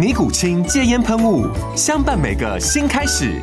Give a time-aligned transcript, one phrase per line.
[0.00, 1.46] 尼古清戒烟喷雾，
[1.76, 3.38] 相伴每个新开始。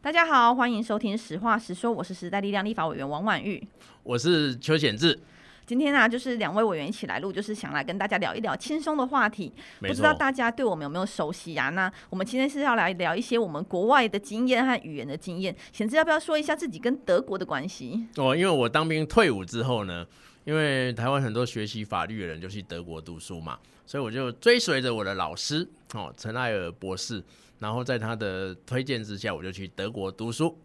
[0.00, 3.60] 大家好，欢迎收听《实话实说》，我是时代力量立法委员王婉玉，
[4.04, 5.18] 我是邱显志。
[5.66, 9.52] 今天呢、啊，就是两位委员一起来录，就是想来跟大家聊一聊轻松的话题。
[9.80, 11.70] 不知道大家对我们有没有熟悉啊？
[11.70, 15.52] 那我们今天是要来聊一些我们国外的经验和语言的经验。
[15.72, 18.06] 显志要不要说一下自己跟德国的关系？
[18.16, 20.06] 哦，因为我当兵退伍之后呢，
[20.44, 23.58] 因为台湾很多学习法律的人就去德国读书嘛。
[23.84, 27.22] 所以我就追随着我的老师哦，陈艾尔博士，
[27.58, 30.56] 然后在他的推荐之下，我就去德国读书，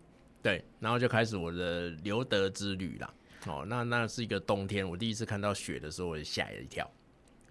[0.41, 3.13] 对，然后就开始我的留德之旅了。
[3.47, 6.89] 哦，那那是一个冬天，我第一次看到雪的时候，我就吓了一跳。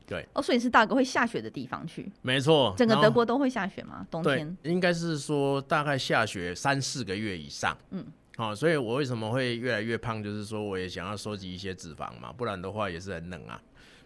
[0.06, 2.10] 对，哦，所以是大哥会下雪的地方去？
[2.22, 4.06] 没错，整个德国都会下雪吗？
[4.08, 4.56] 冬天？
[4.62, 7.77] 应该是说大概下雪三四个月以上。
[7.91, 8.06] 嗯，
[8.37, 10.23] 好，所以我为什么会越来越胖？
[10.23, 13.59] 就是说我也想要收集一些脂肪嘛，不然的话也是很冷啊。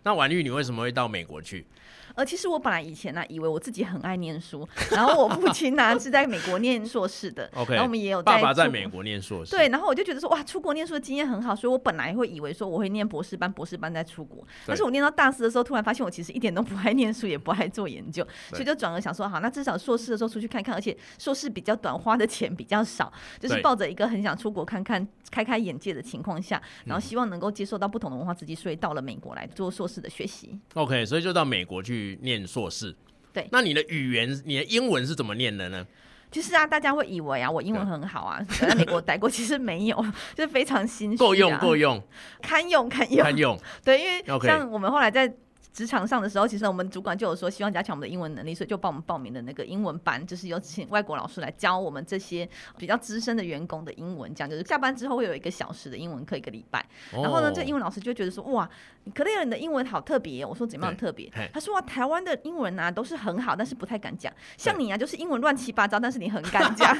[0.05, 1.67] 那婉玉，你为什么会到美国去？
[2.15, 30.59] 呃，其实我本来以前呢、啊，以为我自己很爱念书，然后我父亲呢、啊、 是在美国念硕士的，OK，然后我们也有爸爸在美国念硕士，对，然后我就觉得说哇，出国念书的经验很好，所以我本来会以为说我会念博士班，博士班再出国，但是我念到大四的时候，突然发现我其实一点都不爱念书，也不爱做研究，所以就转而想说，好，那至少硕士的时候出去看看，而且硕士比较短，花的钱比较少，就是抱着一个很想出国看看、开开眼界的情况下，然后希望能够接受到不同的文化刺激，所以到了美国来做硕士的学习。
[30.75, 32.95] OK，所以就到美国去念硕士。
[33.33, 35.87] 对，那你的语言，你的英文是怎么念的呢？
[36.31, 39.97] 其实啊，大家会以为啊，我英文很好啊，在美国待过，其实没有，
[40.35, 42.03] 就是非常心虚、啊，够用，够用，
[42.41, 43.59] 堪用，堪用，堪用。
[43.85, 45.33] 对，因为像我们后来在。
[45.73, 56.85] 职场上的时候，其实我们主管就有说希望加强我们的英文能力，所以就帮我们报名的那个英文班，就是有请外国老师来教我们这些比较资深的员工的英文，这样就是下班之后会有一个小时的英文课一个礼拜。
[57.13, 58.69] 然后呢，这英文老师就觉得说，哇，
[59.15, 60.45] 克莱尔你的英文好特别。
[60.45, 61.31] 我说怎么样特别？
[61.53, 64.33] 他说哇，台湾的英文啊都是很好，但是不太敢讲。
[64.57, 66.97] 像你啊，就是英文乱七八糟，但是你很敢讲。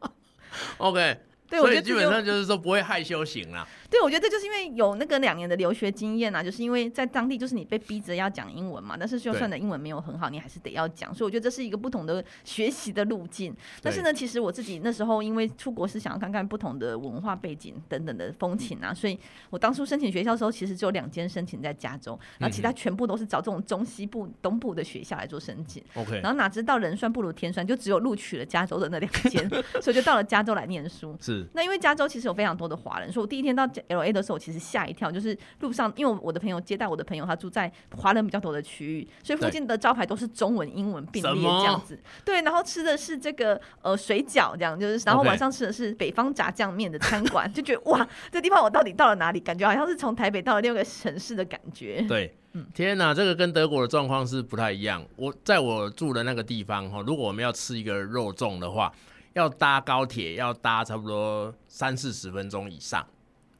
[0.78, 1.27] OK。
[1.48, 3.66] 对，所以基本上就是说不会害羞型啦。
[3.90, 11.14] 对，我觉得这就是因为有那个两年的留学经验啊，就是因为在当地就是你被逼着要讲英文嘛，但是就算的英文没有很好，你还是得要讲。
[11.14, 13.54] 所以我觉得这是一个不同的学习的路径。
[13.80, 25.82] 但是呢，其实我自己那时候因为出国是想要看看不同的文化背景等等的风情啊，所以我当初申请学校的时候，其实只有两间申请在加州，然后其他全部都是找这种中西部、东部的学校来做申请。
[25.94, 29.48] OK，然后哪知道人算不如天算，就只有录取了加州的那两间，
[29.80, 31.16] 所以就到了加州来念书。
[31.20, 41.98] 是，那因为加州其实有非常多的华人，所以我第一天到 LA 的时候，我其实吓一跳，就是路上，因为我的朋友接待我的朋友，他住在华人比较多的区域，所以附近的招牌都是中文、英文并列这样子。
[42.24, 49.40] 对，然后吃的是这个呃水饺，这样就是，然后晚上吃的是北方炸酱面的餐馆，就觉得哇，这地方我到底到了哪里？
[49.40, 52.04] 感觉好像是从台北到了另一个城市的感觉。
[52.08, 55.04] 对，嗯，天哪，这个跟德国的状况是不太一样。
[55.16, 58.92] 我在我住的那个地方哈，如果我们要吃一个肉粽的话。
[59.38, 63.06] 要搭高铁，要搭差不多三四十分钟以上，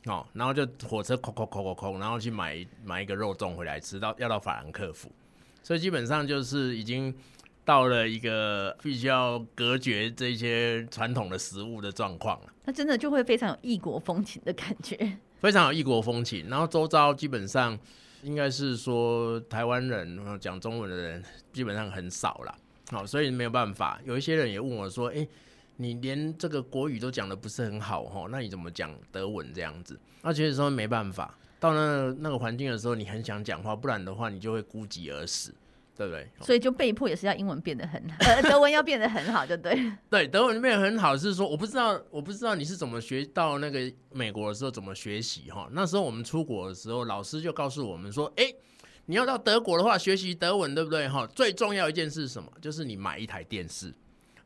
[0.06, 5.08] 哦，然后就火车空空空空空，然后去买买一个肉粽回来吃，到要到法兰克福，
[5.62, 7.14] 所以基本上就是已经
[7.64, 12.52] 到了一个必须要隔绝这些传统的食物的状况了。
[12.64, 14.96] 那真的就会非常有异国风情的感觉，
[15.38, 16.48] 非常有异国风情。
[16.48, 17.78] 然后周遭基本上
[18.24, 22.52] 应该是说台湾人讲中文的人基本上很少了，
[22.90, 24.00] 好，所以没有办法。
[24.04, 25.28] 有一些人也问我说：“诶。
[25.80, 29.98] 你连这个国语都讲的不是很好哈，那你怎么讲德文这样子？
[30.22, 35.54] 那其实说没办法，到那、那个环境的时候，你很想讲话，不然的话你就会孤寂而死，
[35.96, 36.28] 对不对？
[36.40, 39.92] 所以就被迫也是要英文变得很好， 呃，德文要变得很好，对不对。
[40.10, 43.80] 对，德文变得很好是说，我不知道，我不知道你是怎么学到那个
[44.10, 45.68] 美国的时候怎么学习哈。
[45.70, 48.52] 那时候我们出国的时候，老师就告诉我们说，哎，
[49.06, 51.08] 你要到德国的话，学习德文，对不对？
[51.08, 52.50] 哈，最重要一件事是什么？
[52.60, 53.94] 就是你买一台电视。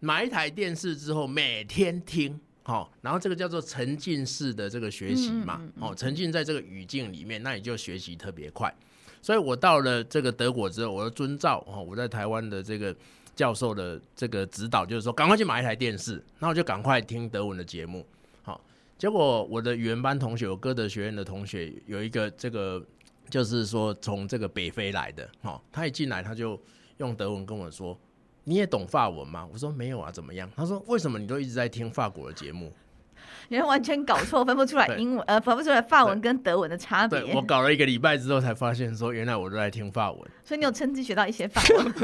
[0.05, 8.75] 买一台电视之后，每天听好，然后这个叫做沉浸式的这个学习嘛，哦，沉浸在这个语境里面，那你就学习特别快。
[9.21, 12.93] 所以我到了这个德国之后，我要遵照哦，我在台湾的这个
[13.37, 18.05] 教授的这个指导，就是说赶快去买一台电视，然后就赶快听德文的节目。
[18.43, 18.61] 好，
[18.99, 22.85] 结果我的语言班同学，我歌德学院的同学有一个这个，
[23.31, 26.61] 就是说从这个北非来的，哦，他一进来他就
[26.97, 27.97] 用德文跟我说。
[28.45, 29.47] 你也懂法文吗？
[29.53, 30.51] 我说没有啊，怎么样？
[30.57, 32.73] 他说为什么你都一直在听法国的节目？
[33.49, 37.23] 你完全搞错，分不出来英文，呃，分不出来法文跟德文的差别。
[37.35, 40.21] 我搞了一个礼拜之后才发现，说原来我都在听法文。
[40.45, 41.95] 所以你有趁机学到一些法文？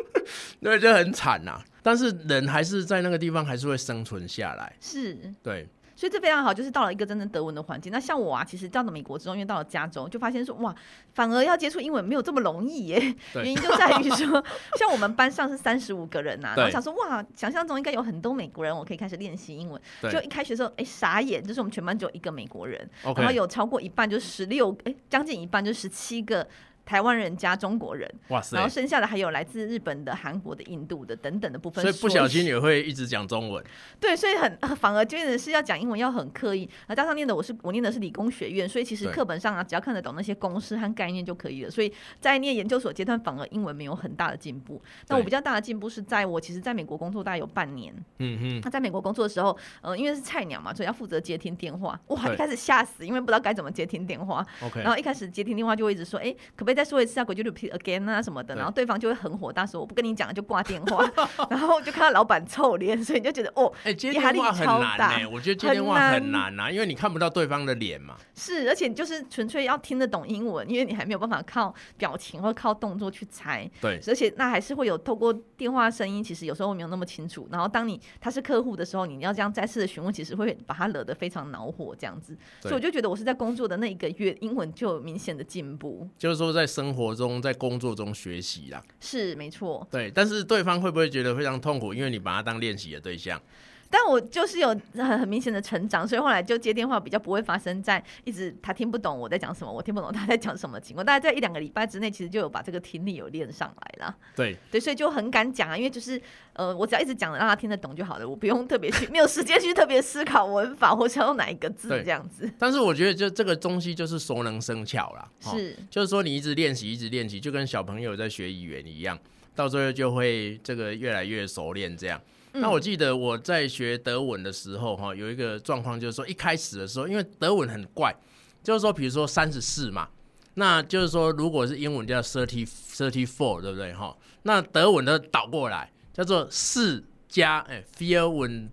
[0.60, 1.62] 对，就很惨呐。
[1.82, 4.74] 但是人还是在那个地方还是会生存下来。
[4.80, 5.66] 是，对。
[5.98, 7.90] 所以这非常好，就是到了一个真正德文的环境。
[7.90, 10.72] 那像我啊，其实到了美国之后，因为到了加州，就发现说哇，
[11.12, 13.16] 反而要接触英文没有这么容易耶。
[13.34, 14.44] 原因就在于说，
[14.78, 19.82] 像我们班上是三十五个人呐、啊，然后想说哇，想象中应该有很多美国人，我可以开始练习英文。
[20.02, 26.46] 就一开学的时候，哎，傻眼，就是我们全班只有一个美国人，然后有超过一半，就十六，哎，将近一半，就十七个。
[26.88, 28.56] 台湾人加中国人，哇塞！
[28.56, 33.62] 然后剩下的还有来自日本的、韩国的、印度的等等的部分，所以不小心也会一直讲中文。
[34.00, 36.66] 对，所以很反而觉得是要讲英文要很刻意。
[36.86, 41.70] 那加上念的我是我念的是理工学院，所以其实课本上啊，只要看得懂那些公式和概念就可以了。
[41.70, 44.80] 所以在念研究所阶段，反而英文没有很大的进步。
[45.08, 47.94] 那我比较大的进步是在我其实在美国工作大概有半年。
[48.18, 48.60] 嗯哼。
[48.62, 52.00] 他在美国工作的时候，呃，因为是菜鸟嘛，所以要负责接听电话。
[52.06, 54.42] 哇，一开始吓死，因为不知道该怎么接听电话。
[54.62, 54.80] OK。
[54.80, 57.24] 然后一开始接听电话就会一直说，哎，可不可以再说一次啊？
[57.24, 61.04] 回去就 again 啊什么的，然后对方就会很火大，说我不跟你讲，就挂电话，
[61.50, 68.16] 然后就看到老板臭脸，所以你就觉得哦，哎、欸，接电话很难哎、欸，我觉得接电话很难啊，因为你看不到对方的脸嘛。
[68.36, 73.68] 是，而且就是纯粹要听得懂英文，因为你还没有办法靠表情或靠动作去猜。
[73.80, 77.48] 对，而且那还是会有透过电话声音，其实有时候没有那么清楚。
[77.50, 82.36] 然后当你他是客户的时候，你要这样再次的询问，其实会把他惹得非常恼火这样子。
[82.62, 86.08] 所以我就觉得我是在工作的那一个月，英文就有明显的进步。
[86.16, 89.84] 就是说在生活中，在工作中学习啦，是没错。
[89.90, 91.92] 对，但是对方会不会觉得非常痛苦？
[91.94, 93.40] 因为你把他当练习的对象。
[93.90, 101.04] 但我就是有很很明显的成长，所以后来就接电话比较不会发生在一直他听不懂我在讲什么，我听不懂他在讲什么情况。
[101.04, 104.16] 大概在一两个礼拜之内，其实就有把这个听力有练上来了。
[104.36, 106.20] 对对，所以就很敢讲啊，因为就是
[106.52, 112.50] 呃，我只要一直讲的让他听得懂就好了，我不用特别去没有时间去特别思考文法或是要用哪一个字这样子。
[112.58, 119.18] 但是我觉得就这个东西就是熟能生巧啦，是，就是说你一直练习，一直练习，就跟小朋友在学语言一样，
[119.54, 122.20] 到最后就会这个越来越熟练这样。
[122.52, 128.14] 那我记得我在学德文的时候，哈，有一个状况就是说，一开始的时候，因为德文很怪，
[128.62, 130.08] 就是说，比如说三十四嘛，
[130.54, 133.92] 那就是说，如果是英文叫 thirty thirty four，对不对？
[133.92, 138.70] 哈，那德文的倒过来叫做四加哎，vierund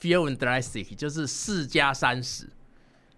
[0.00, 2.48] vierunddreißig，就是四加三十。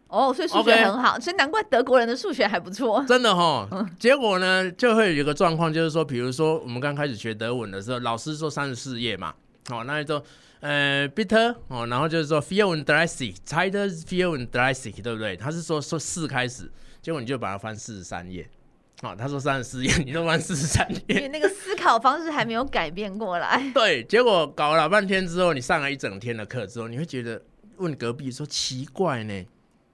[0.09, 3.05] 哦，所以数学很好，所以难怪德国人的数学还不错。
[3.09, 3.69] 真的哈，
[3.99, 9.35] 结果呢，就会有一个状况，就是说，比如说我们刚开始学德文的时候，老师说三十四页嘛。
[9.69, 10.23] 好、哦，那就
[10.61, 15.37] 呃，bitter 哦，然后就是说 vierunddreißig，zweite vierunddreißig，对不对？
[15.37, 16.71] 他是说说四开始，
[17.03, 18.49] 结果你就把它翻四十三页。
[19.03, 21.03] 好、哦，他说三十四页， 你都翻四十三页。
[21.09, 23.61] 因为那个思考方式还没有改变过来。
[23.75, 27.43] 对，结果搞了老半天之后，你上了一整天的课之后，你会觉得
[27.77, 29.45] 问隔壁说奇怪呢，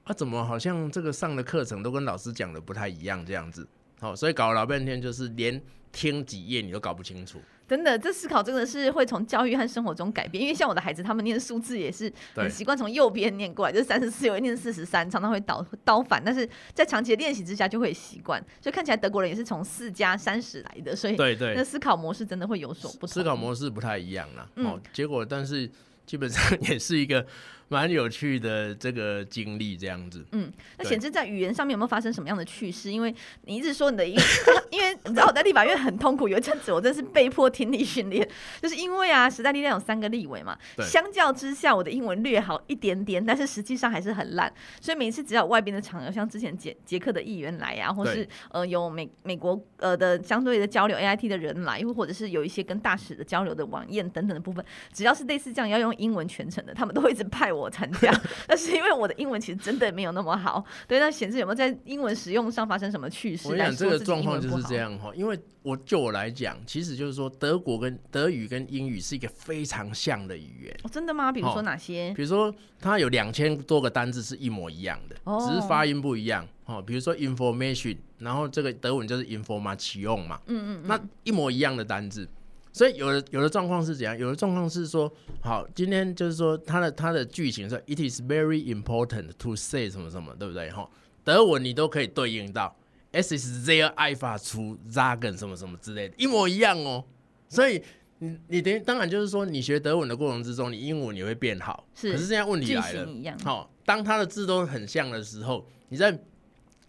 [0.05, 3.67] 啊，怎么好像这个上的课程都跟老师讲的不太一样这样子？
[4.03, 7.41] 好、哦，所以搞了老半天就是连听几页你都搞不清楚。
[7.69, 10.43] 真的，这思考真的是会从教育和生活中改变。
[10.43, 16.21] 因为像我的孩子，他们念数字也是很习惯从右边念过来，就是三十四，有一念四十三，常常会倒倒反。
[16.23, 18.45] 但是在长期的练习之下，就会习惯。
[18.61, 23.09] 所以看起来德国人也是从四加三十来的，所以对对，那思考模式真的会有所不同。
[23.09, 24.47] 思考模式不太一样啦。
[24.57, 25.71] 嗯、哦，结果但是
[26.05, 27.25] 基本上 也是一个。
[27.73, 30.25] 蛮有趣的这个经历，这样子。
[30.33, 32.93] 嗯，那显示在语言上面有没有发生什么样的趣事？
[32.93, 33.13] 因为
[33.47, 34.15] 你一直说你的英，
[34.71, 38.29] 因为你知道我在立法院很痛苦，有一阵子我真是被迫听力训练，
[38.61, 44.53] 就是因为啊，时代力量有三个立委嘛，相较之下我的英文略好一点点，但是实际上还是很烂。
[44.81, 54.63] 所以每次只要外边的场合，像之前捷捷克的议员来啊，或是呃有美美国呃的相对的交流 AIT 的人来，又或者是有一些跟大使的交流的晚宴等等的部分，
[54.93, 57.62] 只要是类似这样要用英文全程的，他们都会一直派我。
[57.63, 58.13] 我参加，
[58.47, 63.49] 但是因为我的英文其实真的没有那么好，对，那显示有没有在英文使用上发生什么趣事？
[63.49, 70.77] 我想这个状况就是这样哈，因为我就我来讲，其实就是说德国跟德语跟英语是一个非常像的语言。
[70.83, 71.31] 哦，真的吗？
[71.31, 72.13] 比如说哪些？
[72.17, 76.47] 比如说它有两千多个单字是一模一样的，哦、只是发音不一样。
[76.65, 82.29] 哦，比如说 information，然后这个德文就是 information 嘛，嗯，嗯嗯，那一模一样的单字。
[82.73, 84.17] 所以有的有的状况是怎样？
[84.17, 85.13] 有的状况是说，
[85.43, 90.71] 好，今天就是说它的它的剧情是 “It is very important to say” 什么什么，对不对？
[90.71, 90.89] 哈，
[91.23, 92.75] 德文你都可以对应到
[93.13, 97.05] “Es ist sehr einfach zu sagen” 什么什么之类的，一模一样哦。
[97.51, 97.83] 所以
[98.21, 101.87] 你你等于当然就是说，你学德文的过程之中，你英文你会变好。
[101.95, 103.07] 是，可是现在问题来了，
[103.45, 106.19] 好，当它的字都很像的时候，你在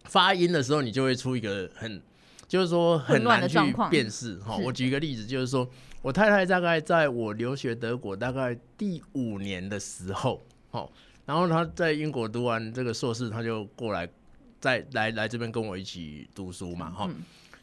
[0.04, 2.00] 发音的时候，你就会出一个很。
[2.46, 3.58] 就是说很难去
[3.90, 4.56] 辨识哈。
[4.56, 5.68] 我举一个例子，就是说
[6.02, 10.90] 我太太大概在我留学德国大概第五年的时候，哦，
[11.26, 14.08] 然后她在英国读完这个硕士，她就过来
[14.60, 17.10] 再来来这边跟我一起读书嘛，哈。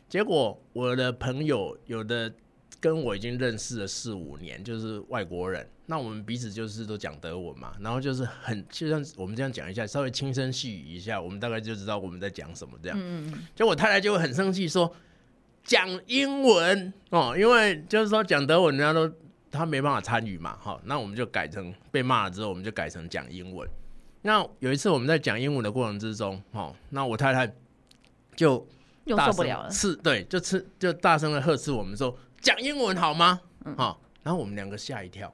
[0.10, 2.34] 结果我的朋友有的
[2.82, 12.98] 跟我已经认识了四五年，就是外国人，那我们彼此就是都讲德文嘛，然后就是很就像我们这样讲一下，稍微轻声细语一下，我们大概就知道我们在讲什么这样。
[13.00, 13.46] 嗯嗯。
[13.56, 14.92] 就我太太就会很生气说
[15.64, 19.14] 讲英文哦，因为就是说讲德文人家都
[19.52, 23.70] 他没办法参与嘛，好，那我们就改成被骂了之后，我们就改成讲英文。
[24.24, 27.54] 那有一次我们在讲英文的过程之中，哦，那我太太
[28.36, 28.68] 就
[29.06, 32.18] 又受不了了，是，对，就吃就大声的呵斥我们说。
[32.42, 33.40] 讲英文好吗？
[33.66, 35.32] 嗯，好，然后我们两个吓一跳，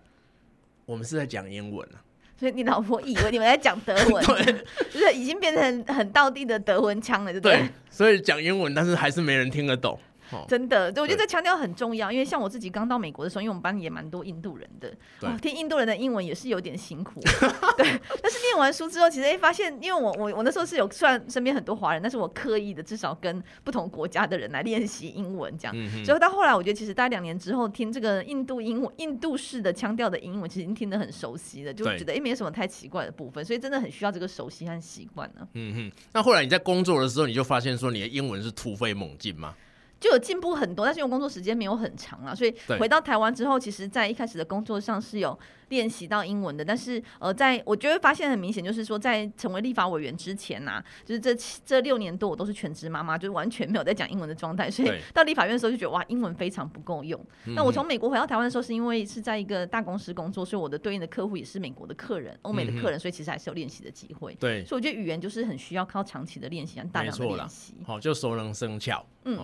[0.85, 2.03] 我们是在讲英文啊，
[2.37, 4.53] 所以你老婆以为你们在讲德文， 对，
[4.91, 7.57] 就是已经变成很道地的德文腔了，对不对？
[7.57, 9.97] 对，所以讲英文，但是还是没人听得懂。
[10.47, 17.19] 真的，对，我觉得这强调很重要，因为像我自己刚到美国的时候，因为我们班也蛮多印度人的，哦，听印度人的英文也是有点辛苦，
[17.77, 17.99] 对。
[18.21, 25.73] 但是念完书之后，其实哎发现，因为我我我那时候是有虽然身边很多华人，但是我刻意的至少跟不同国家的人来练习英文，这样。
[25.75, 35.47] 嗯、所以到后来，我觉得其实大概两年之后，听这个印度英文、印度式的腔调的英文，其实已经听得很熟悉了，就觉得哎没什么太奇怪的部分，所以真的很需要这个熟悉和习惯呢。
[35.53, 39.55] 嗯哼，那后来你在工作的时候，你就发现说你的英文是突飞猛进吗？
[39.99, 45.37] 就有进步很多，但是因为工作时间没有很长啊，所以回到台湾之后，其实，在一开始的工作上是有
[45.69, 46.63] 练习到英文的。
[46.63, 51.35] 但是，呃，在我觉得发现很明显，就是说，在成为立法委员之前呐、啊，就是这
[51.65, 54.69] 这六年多，我都是全职妈妈，就是完全没有在讲英文的状态。
[54.69, 57.19] 所以到立法院的时候，就觉得哇，英文非常不够用。
[57.55, 64.35] 那我从美国回到台湾的时候，是因为是在一个大公司工作，所以我的对应的客户也是美国的客人，欧美的客人，所以其实还是有练习的机会。
[64.39, 67.73] 对，所以我觉得语言就是很需要靠长期的练习，大量的练习。
[67.83, 69.03] 好，就熟能生巧。
[69.25, 69.37] 嗯。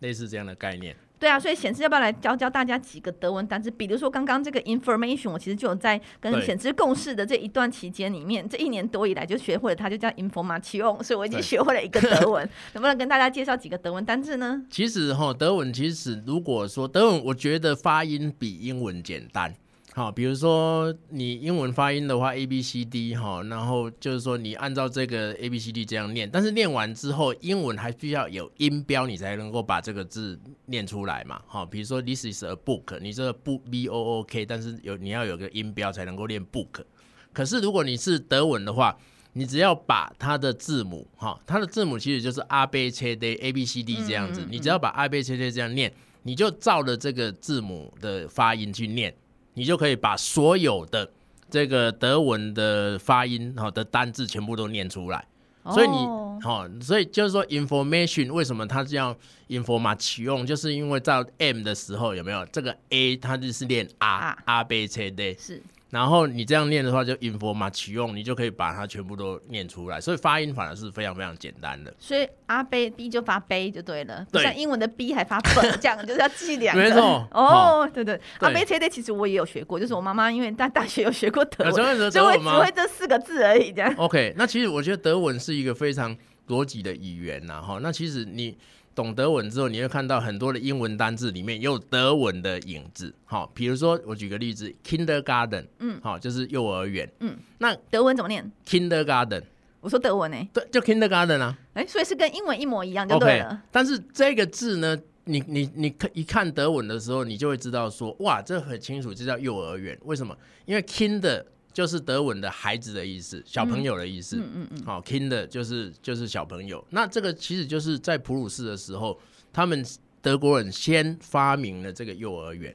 [0.00, 3.70] 类似这样的概念，对啊，所以显示要不要来教教大家几个德文单词？
[3.70, 12.48] 比如说刚刚这个 information，我其实就有在跟显示共事的这一段期间里面，这一年多以来就学会了，它就叫 information，所以我已经学会了一个德文。
[12.72, 14.62] 能不能跟大家介绍几个德文单字呢？
[14.70, 19.54] 其实哈，德文其实如果说德文，我觉得发音比英文简单。
[19.92, 31.42] 好，比如说你英文发音的话，A B C D 哈，然后就是说你按照这个 A B C D 这样念，但是念完之后，英文还需要有音标，你才能够把这个字念出来嘛。
[31.44, 36.84] 好，比如说 This is a book，你这个 book B O O K，但是有你要有个音标才能够念 book。
[37.32, 38.96] 可是如果你是德文的话，
[39.32, 45.92] 你只要把它的字母哈，它的字母其实就是 A B C D A B C D 这样子，你只要把 A B C D 这样念，
[46.22, 49.12] 你就照着这个字母的发音去念。
[49.60, 51.12] 你就可以把所有的
[51.50, 55.22] 这个德文的发音好的单字全部都念出来，
[55.64, 55.96] 所以你
[56.40, 59.14] 好，所以就是说 information 为什么它叫
[59.48, 62.42] information，就是因为在 M 的时候有没有？
[62.46, 65.62] 这个 A 它就是念 R R B C D 是。
[65.90, 71.92] 然后你这样念的话，就 information，你就可以把它全部都念出来，所以发音反而是非常非常简单的。
[71.98, 76.82] 所以阿杯 B 就发杯就对了，对，像英文的 B 还发本，这样就是要记两个。
[76.82, 83.72] 没错，哦，对对，阿杯 C D 其实我也有学过，就是我妈妈因为在大学有学过德文，所以只会这四个字而已。
[83.72, 83.92] 这样。
[83.96, 86.16] OK，那其实我觉得德文是一个非常
[86.48, 88.56] 逻辑的语言呐，哈，那其实你。
[88.94, 93.14] 懂德文之后，你会看到很多的英文单字里面也有德文的影子。
[93.24, 99.42] 好，比如说我举个例子，kindergarten，嗯，好，就是幼儿园，嗯，那德文怎么念？kindergarten，
[99.80, 100.48] 我说德文呢？
[100.52, 101.56] 对，就 kindergarten 啊。
[101.74, 103.50] 哎，所以是跟英文一模一样就对了。
[103.50, 109.96] Okay, 但是这个字呢，你你你看一看德文的时候，你就会知道说，哇，这很清楚，这叫幼儿园。
[110.04, 110.36] 为什么？
[110.66, 111.44] 因为 kinder。
[111.72, 114.36] 就是德文的孩子的意思，小朋友的意思。
[114.36, 114.84] 嗯嗯嗯。
[114.84, 116.84] 好，Kinder 就是就是小朋友。
[116.90, 119.18] 那这个其实就是在普鲁士的时候，
[119.52, 119.84] 他们
[120.20, 122.74] 德国人先发明了这个幼儿园。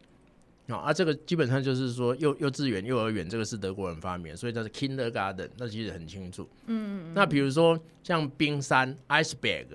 [0.67, 5.49] 啊，这个基本上就是说幼幼稚园、幼儿园，这个是德国人发明，所以它是 Kindergarten。
[5.57, 6.49] 那其实很清楚。
[6.65, 7.13] 嗯嗯。
[7.13, 9.67] 那比如说像冰山 （Iceberg），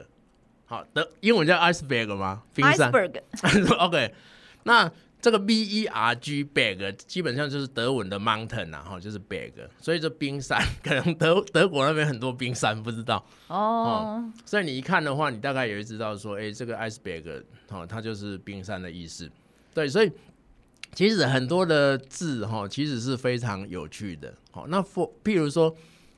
[0.64, 2.42] 好，德英文叫 Iceberg 吗？
[2.54, 2.90] 冰山。
[2.90, 3.20] Iceberg。
[3.78, 4.14] OK，
[4.64, 4.90] 那。
[5.20, 19.30] 这个 B E R G berg 基本上就是德文的 mountain 啊，哈，就是 berg，所以这冰山 可能德德国那边很多冰山不知道哦，所以你一看的话，你大概也会知道说，哎，这个 iceberg 哦，它就是冰山的意思。
[19.74, 20.10] 对，所以
[20.94, 24.34] 其实很多的字哈，其实是非常有趣的。
[24.50, 25.74] 好，那 for 譬如说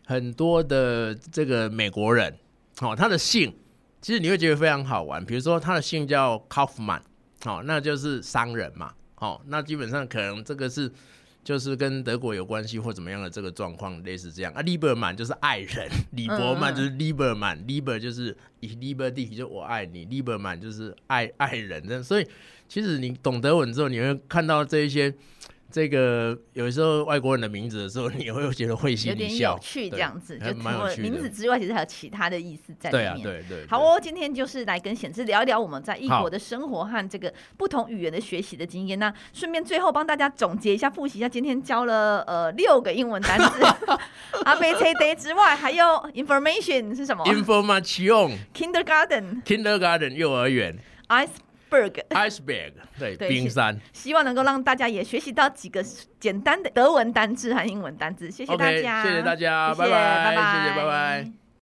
[0.07, 2.35] 很多的这个美国人，
[2.79, 3.55] 好，他的姓
[4.01, 5.25] 其实你会觉得非常好玩。
[5.25, 7.03] 比如说他的姓叫 Kaufman，
[7.45, 8.93] 好，那就是商人嘛。
[9.15, 10.91] 好，那基本上可能这个是。
[11.45, 22.29] 就是跟德国有关系或怎么样的这个状况类似这样啊，Lieberman 就是爱人，李伯曼就是 Lieberman，Lieber 就是 Liberty 就我爱你，Lieberman 就是爱爱人，所以
[22.69, 25.13] 其实你懂德文之后，你会看到这一些。
[25.73, 33.07] 这个有时候外国人的名字的时候，你也会觉得会心一笑，有点有趣这样子，就除了名字之外，其实还有其他的意思在里面。
[33.07, 33.67] 对啊，对对，对。
[33.69, 38.99] 好哦，今天就是来跟显志聊一聊我们在异国的生活和这个不同语言的学习的经验。
[38.99, 43.65] 那顺便最后帮大家总结一下，复习一下今天教了呃六个英文单词，
[44.45, 50.77] A B C D 之外，还有 information 是什么？Information，Kindergarten，Kindergarten 幼儿园
[51.09, 51.31] ，Ice。
[52.11, 53.79] Iceberg， 对，对冰山。
[53.93, 55.83] 希望能够让大家也学习到几个
[56.21, 58.31] 简单的德文单字和英文单字。
[58.31, 61.42] 谢谢大家，okay, 谢谢大家，拜拜，谢谢，拜拜。